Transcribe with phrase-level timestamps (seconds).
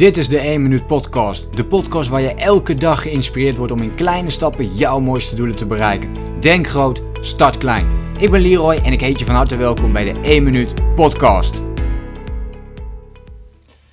[0.00, 1.56] Dit is de 1 Minuut Podcast.
[1.56, 5.56] De podcast waar je elke dag geïnspireerd wordt om in kleine stappen jouw mooiste doelen
[5.56, 6.40] te bereiken.
[6.40, 8.14] Denk groot, start klein.
[8.18, 11.62] Ik ben Leroy en ik heet je van harte welkom bij de 1 Minuut Podcast.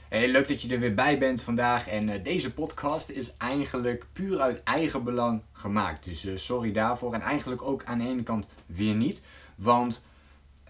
[0.10, 1.88] Hey, leuk dat je er weer bij bent vandaag.
[1.88, 6.06] En uh, deze podcast is eigenlijk puur uit eigen belang gemaakt.
[6.06, 7.14] Dus uh, sorry daarvoor.
[7.14, 9.22] En eigenlijk ook aan de ene kant weer niet.
[9.56, 10.02] Want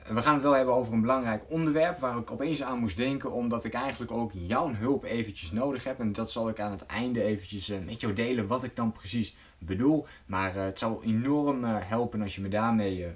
[0.07, 3.31] we gaan het wel hebben over een belangrijk onderwerp waar ik opeens aan moest denken,
[3.31, 5.99] omdat ik eigenlijk ook jouw hulp eventjes nodig heb.
[5.99, 8.91] En dat zal ik aan het einde eventjes uh, met jou delen wat ik dan
[8.91, 10.05] precies bedoel.
[10.25, 13.07] Maar uh, het zal enorm uh, helpen als je me daarmee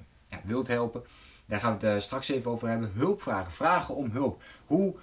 [0.44, 1.04] wilt helpen.
[1.46, 2.92] Daar gaan we het straks even over hebben.
[2.94, 4.42] Hulpvragen, vragen om hulp.
[4.66, 4.96] Hoe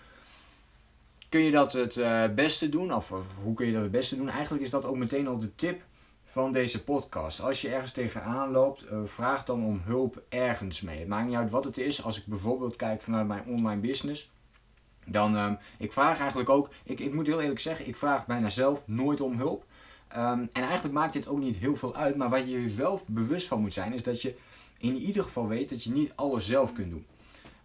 [1.28, 2.94] kun je dat het beste doen?
[2.94, 4.28] Of hoe kun je dat het beste doen?
[4.28, 5.82] Eigenlijk is dat ook meteen al de tip
[6.30, 7.41] van deze podcast.
[7.41, 10.98] Als je ergens tegenaan loopt, uh, vraag dan om hulp ergens mee.
[10.98, 12.02] Het maakt niet uit wat het is.
[12.02, 14.30] Als ik bijvoorbeeld kijk vanuit mijn online business,
[15.06, 18.48] dan um, ik vraag eigenlijk ook, ik, ik moet heel eerlijk zeggen, ik vraag bijna
[18.48, 19.64] zelf nooit om hulp.
[20.16, 23.02] Um, en eigenlijk maakt dit ook niet heel veel uit, maar waar je je wel
[23.06, 24.36] bewust van moet zijn, is dat je
[24.78, 27.06] in ieder geval weet dat je niet alles zelf kunt doen.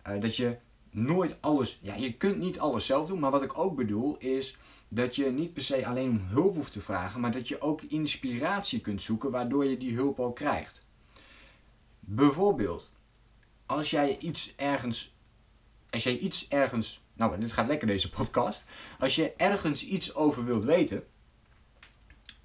[0.08, 0.58] Uh, dat je
[0.90, 4.58] nooit alles, ja, je kunt niet alles zelf doen, maar wat ik ook bedoel is
[4.94, 7.82] dat je niet per se alleen om hulp hoeft te vragen, maar dat je ook
[7.82, 10.86] inspiratie kunt zoeken waardoor je die hulp al krijgt.
[12.00, 12.90] Bijvoorbeeld,
[13.66, 15.16] als jij iets ergens,
[15.90, 18.66] als jij iets ergens, nou dit gaat lekker deze podcast,
[19.00, 21.04] als je ergens iets over wilt weten,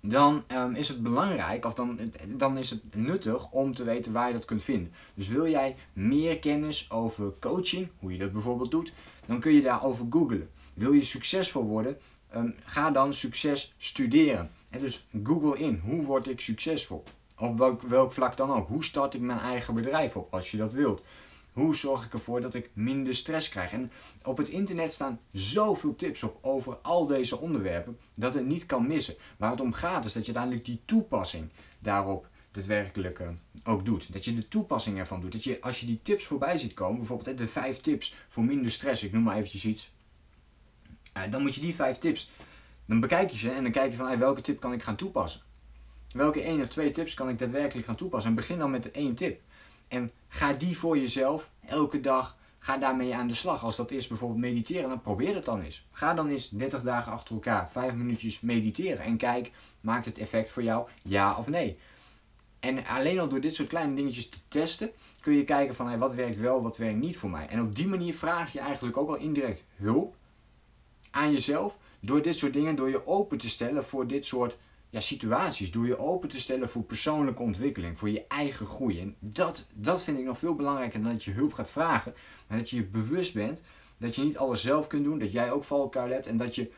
[0.01, 4.27] dan um, is het belangrijk, of dan, dan is het nuttig om te weten waar
[4.27, 4.93] je dat kunt vinden.
[5.15, 8.93] Dus wil jij meer kennis over coaching, hoe je dat bijvoorbeeld doet,
[9.27, 10.51] dan kun je daarover googlen.
[10.75, 11.99] Wil je succesvol worden,
[12.37, 14.51] um, ga dan succes studeren.
[14.71, 17.05] En dus Google in, hoe word ik succesvol?
[17.39, 18.69] Op welk, welk vlak dan ook.
[18.69, 21.03] Hoe start ik mijn eigen bedrijf op als je dat wilt?
[21.53, 23.73] Hoe zorg ik ervoor dat ik minder stress krijg?
[23.73, 28.67] En op het internet staan zoveel tips op over al deze onderwerpen dat het niet
[28.67, 29.15] kan missen.
[29.37, 33.23] Waar het om gaat is dat je uiteindelijk die toepassing daarop daadwerkelijk
[33.65, 34.13] ook doet.
[34.13, 35.33] Dat je de toepassing ervan doet.
[35.33, 38.71] Dat je als je die tips voorbij ziet komen, bijvoorbeeld de vijf tips voor minder
[38.71, 39.93] stress, ik noem maar eventjes iets.
[41.31, 42.31] Dan moet je die vijf tips,
[42.85, 45.41] dan bekijk je ze en dan kijk je van welke tip kan ik gaan toepassen.
[46.13, 48.31] Welke één of twee tips kan ik daadwerkelijk gaan toepassen?
[48.31, 49.41] En begin dan met de één tip.
[49.89, 53.65] En ga die voor jezelf elke dag, ga daarmee aan de slag.
[53.65, 55.87] Als dat is bijvoorbeeld mediteren, dan probeer het dan eens.
[55.93, 59.05] Ga dan eens 30 dagen achter elkaar, 5 minuutjes mediteren.
[59.05, 61.79] En kijk, maakt het effect voor jou ja of nee?
[62.61, 64.91] En alleen al door dit soort kleine dingetjes te testen,
[65.21, 67.47] kun je kijken van wat werkt wel, wat werkt niet voor mij.
[67.47, 70.17] En op die manier vraag je eigenlijk ook al indirect hulp
[71.19, 74.57] aan jezelf door dit soort dingen, door je open te stellen voor dit soort
[74.91, 75.71] ja, situaties.
[75.71, 79.01] Door je open te stellen voor persoonlijke ontwikkeling, voor je eigen groei.
[79.01, 82.15] En dat, dat vind ik nog veel belangrijker dan dat je hulp gaat vragen.
[82.47, 83.63] Maar dat je je bewust bent
[83.99, 86.71] dat je niet alles zelf kunt doen, dat jij ook valkuilen hebt en dat je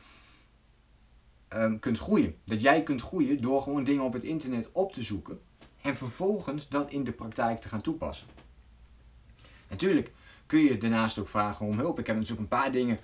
[1.55, 2.37] um, kunt groeien.
[2.45, 5.41] Dat jij kunt groeien door gewoon dingen op het internet op te zoeken
[5.83, 8.27] en vervolgens dat in de praktijk te gaan toepassen.
[9.69, 10.13] Natuurlijk
[10.47, 11.99] kun je daarnaast ook vragen om hulp.
[11.99, 12.99] Ik heb natuurlijk een paar dingen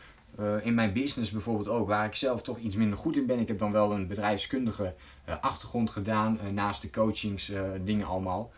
[0.62, 3.38] in mijn business bijvoorbeeld ook, waar ik zelf toch iets minder goed in ben.
[3.38, 4.94] Ik heb dan wel een bedrijfskundige
[5.28, 7.52] uh, achtergrond gedaan, uh, naast de coachings
[7.84, 8.52] dingen allemaal.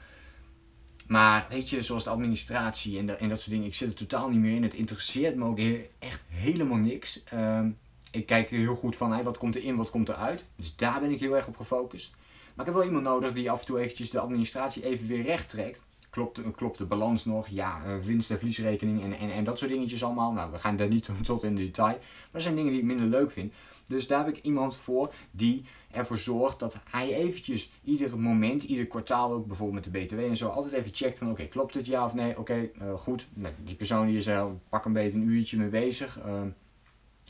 [1.08, 4.40] Maar weet je, zoals de administratie en, dat soort dingen, ik zit er totaal niet
[4.40, 4.62] meer in.
[4.62, 5.58] Het interesseert me ook
[5.98, 7.24] echt helemaal niks.
[7.24, 7.70] Ehm,
[8.10, 10.44] ik kijk heel goed van, hey, wat komt er in, wat komt er uit.
[10.56, 12.10] Dus daar ben ik heel erg op gefocust.
[12.54, 15.22] Maar ik heb wel iemand nodig die af en toe eventjes de administratie even weer
[15.22, 15.80] recht trekt
[16.18, 17.48] klopt, klopt de balans nog?
[17.48, 20.32] Ja, uh, winst- en verliesrekening en, en, dat soort dingetjes allemaal.
[20.32, 21.96] Nou, we gaan daar niet tot in de detail.
[21.96, 23.52] Maar er zijn dingen die ik minder leuk vind.
[23.86, 28.86] Dus daar heb ik iemand voor die ervoor zorgt dat hij eventjes ieder moment, ieder
[28.86, 31.86] kwartaal ook bijvoorbeeld met de BTW en zo, altijd even checkt van oké, klopt het
[31.86, 32.38] ja of nee?
[32.38, 33.26] Oké, uh, goed.
[33.64, 36.18] Die persoon die is er pak een beetje een uurtje mee bezig.
[36.26, 36.40] Uh,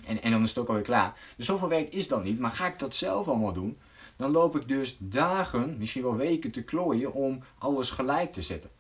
[0.05, 1.19] en, en dan is het ook alweer klaar.
[1.37, 2.39] Dus zoveel werk is dan niet.
[2.39, 3.77] Maar ga ik dat zelf allemaal doen?
[4.17, 8.71] Dan loop ik dus dagen, misschien wel weken te klooien om alles gelijk te zetten.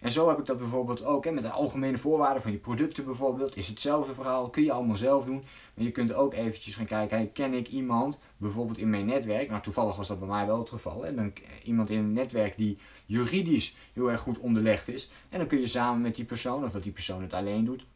[0.00, 1.24] En zo heb ik dat bijvoorbeeld ook.
[1.24, 3.56] Hè, met de algemene voorwaarden van je producten bijvoorbeeld.
[3.56, 4.50] Is hetzelfde verhaal.
[4.50, 5.44] Kun je allemaal zelf doen.
[5.74, 7.32] Maar je kunt ook eventjes gaan kijken.
[7.32, 9.48] ken ik iemand bijvoorbeeld in mijn netwerk.
[9.48, 11.02] Nou toevallig was dat bij mij wel het geval.
[11.02, 11.32] Hè, dan,
[11.64, 15.10] iemand in een netwerk die juridisch heel erg goed onderlegd is.
[15.28, 16.64] En dan kun je samen met die persoon.
[16.64, 17.86] Of dat die persoon het alleen doet.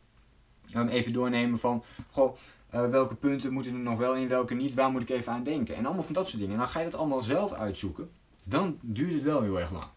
[0.89, 1.85] Even doornemen van.
[2.11, 2.37] Goh,
[2.75, 5.43] uh, welke punten moeten er nog wel in, welke niet, waar moet ik even aan
[5.43, 5.75] denken.
[5.75, 6.55] En allemaal van dat soort dingen.
[6.55, 8.11] En dan ga je dat allemaal zelf uitzoeken,
[8.45, 9.89] dan duurt het wel heel erg lang.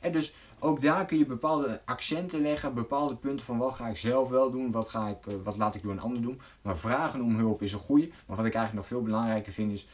[0.00, 3.96] En dus ook daar kun je bepaalde accenten leggen, bepaalde punten van wat ga ik
[3.96, 6.40] zelf wel doen, wat, ga ik, uh, wat laat ik door een ander doen.
[6.62, 8.08] Maar vragen om hulp is een goede.
[8.26, 9.86] Maar wat ik eigenlijk nog veel belangrijker vind is,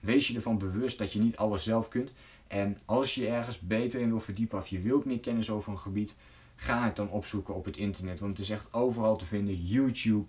[0.00, 2.12] wees je ervan bewust dat je niet alles zelf kunt.
[2.46, 5.78] En als je ergens beter in wil verdiepen of je wilt meer kennis over een
[5.78, 6.16] gebied,
[6.56, 8.20] ga het dan opzoeken op het internet.
[8.20, 9.54] Want het is echt overal te vinden.
[9.54, 10.26] YouTube,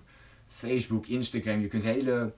[0.47, 1.61] Facebook, Instagram.
[1.61, 2.33] Je kunt hele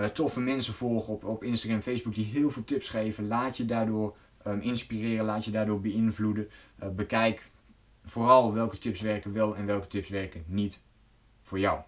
[0.00, 3.26] uh, toffe mensen volgen op, op Instagram, Facebook die heel veel tips geven.
[3.26, 4.16] Laat je daardoor
[4.46, 6.48] um, inspireren, laat je daardoor beïnvloeden.
[6.82, 7.50] Uh, bekijk
[8.04, 10.80] vooral welke tips werken wel en welke tips werken niet
[11.42, 11.80] voor jou.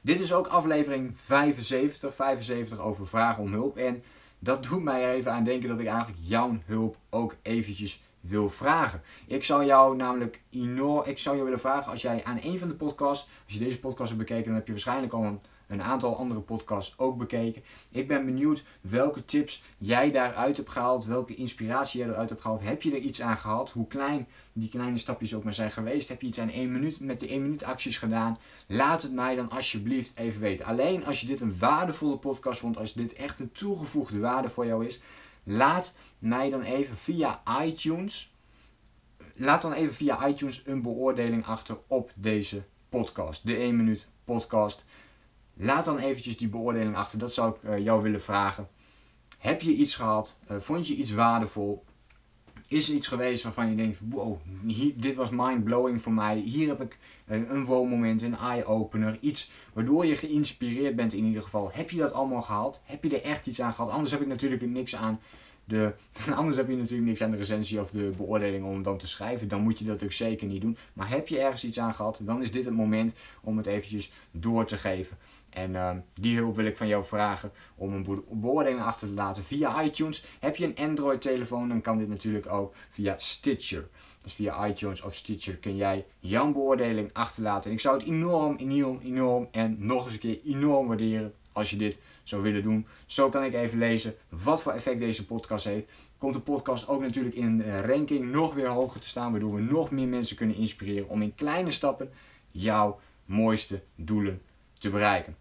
[0.00, 3.76] Dit is ook aflevering 75, 75 over vragen om hulp.
[3.76, 4.02] En
[4.38, 9.02] dat doet mij even aan denken dat ik eigenlijk jouw hulp ook eventjes wil vragen.
[9.26, 12.68] Ik zou jou namelijk enorm, ik zou jou willen vragen als jij aan een van
[12.68, 15.82] de podcasts, als je deze podcast hebt bekeken, dan heb je waarschijnlijk al een een
[15.82, 17.62] aantal andere podcasts ook bekeken.
[17.90, 22.62] Ik ben benieuwd welke tips jij daaruit hebt gehaald, welke inspiratie jij eruit hebt gehaald.
[22.62, 23.70] Heb je er iets aan gehad?
[23.70, 26.08] Hoe klein die kleine stapjes ook maar zijn geweest?
[26.08, 28.38] Heb je iets aan 1 minuut met de 1 minuut acties gedaan?
[28.66, 30.66] Laat het mij dan alsjeblieft even weten.
[30.66, 34.66] Alleen als je dit een waardevolle podcast vond, als dit echt een toegevoegde waarde voor
[34.66, 35.00] jou is,
[35.48, 38.34] laat mij dan even via iTunes.
[39.34, 43.46] Laat dan even via iTunes een beoordeling achter op deze podcast.
[43.46, 44.84] De 1 minuut podcast.
[45.54, 47.18] Laat dan eventjes die beoordeling achter.
[47.18, 48.68] Dat zou ik uh, jou willen vragen.
[49.38, 50.38] Heb je iets gehad?
[50.50, 51.84] Uh, vond je iets waardevol?
[52.68, 54.38] Is er iets geweest waarvan je denkt: wow,
[54.94, 56.36] dit was mind-blowing voor mij.
[56.36, 56.98] Hier heb ik
[57.28, 59.18] uh, een wow-moment, een eye-opener.
[59.20, 61.70] Iets waardoor je geïnspireerd bent in ieder geval.
[61.72, 62.80] Heb je dat allemaal gehaald?
[62.84, 63.90] Heb je er echt iets aan gehad?
[63.90, 65.20] Anders heb ik natuurlijk niks aan
[65.66, 65.94] de,
[66.34, 69.48] anders heb je natuurlijk niks aan de recensie of de beoordeling om dan te schrijven.
[69.48, 70.76] Dan moet je dat ook zeker niet doen.
[70.92, 74.12] Maar heb je ergens iets aan gehad, dan is dit het moment om het eventjes
[74.30, 75.16] door te geven.
[75.50, 79.44] En uh, die hulp wil ik van jou vragen om een beoordeling achter te laten
[79.44, 80.24] via iTunes.
[80.40, 83.88] Heb je een Android telefoon, dan kan dit natuurlijk ook via Stitcher.
[84.22, 87.70] Dus via iTunes of Stitcher kun jij jouw beoordeling achterlaten.
[87.70, 91.70] En ik zou het enorm, enorm, enorm en nog eens een keer enorm waarderen als
[91.70, 91.96] je dit
[92.28, 92.86] zou willen doen.
[93.06, 95.90] Zo kan ik even lezen wat voor effect deze podcast heeft.
[96.18, 99.60] Komt de podcast ook natuurlijk in de ranking nog weer hoger te staan, waardoor we
[99.60, 102.10] nog meer mensen kunnen inspireren om in kleine stappen
[102.50, 104.42] jouw mooiste doelen
[104.78, 105.36] te bereiken.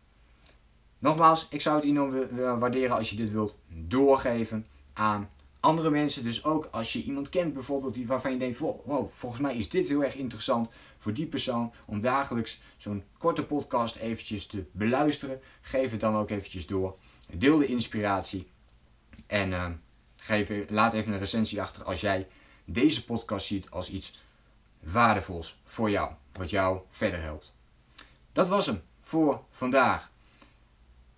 [0.99, 2.27] Nogmaals, ik zou het enorm
[2.59, 5.29] waarderen als je dit wilt doorgeven aan
[5.65, 6.23] andere mensen.
[6.23, 9.69] Dus ook als je iemand kent bijvoorbeeld die, waarvan je denkt, wow, volgens mij is
[9.69, 15.41] dit heel erg interessant voor die persoon om dagelijks zo'n korte podcast eventjes te beluisteren.
[15.61, 16.97] Geef het dan ook eventjes door.
[17.33, 18.47] Deel de inspiratie
[19.27, 19.69] en uh,
[20.15, 22.27] geef, laat even een recensie achter als jij
[22.65, 24.19] deze podcast ziet als iets
[24.79, 27.53] waardevols voor jou, wat jou verder helpt.
[28.31, 30.11] Dat was hem voor vandaag.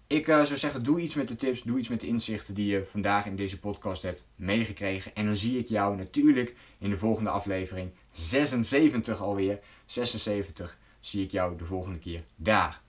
[0.08, 2.68] Ik uh, zou zeggen, doe iets met de tips, doe iets met de inzichten die
[2.68, 5.16] je vandaag in deze podcast hebt meegekregen.
[5.16, 11.32] En dan zie ik jou natuurlijk in de volgende aflevering, 76 alweer, 76, zie ik
[11.32, 12.82] jou de volgende keer daar.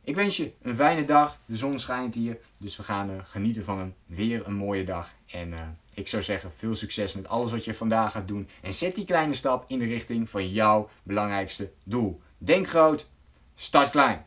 [0.00, 3.64] Ik wens je een fijne dag, de zon schijnt hier, dus we gaan uh, genieten
[3.64, 5.14] van een weer een mooie dag.
[5.26, 5.60] En uh,
[5.94, 8.48] ik zou zeggen, veel succes met alles wat je vandaag gaat doen.
[8.62, 12.20] En zet die kleine stap in de richting van jouw belangrijkste doel.
[12.38, 13.08] Denk groot,
[13.54, 14.26] start klein.